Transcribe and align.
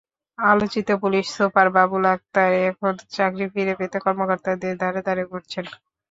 আলোচিত 0.39 0.87
police 1.01 1.25
super 1.35 1.67
Babul 1.75 2.03
Akhtar 2.13 2.51
এখন 2.69 2.93
চাকরি 3.11 3.45
ফিরে 3.53 3.73
পেতে 3.79 3.97
কর্মকর্তাদের 4.05 4.73
দ্বারে 4.79 4.99
দ্বারে 5.05 5.23
ঘুরছেন। 5.31 5.65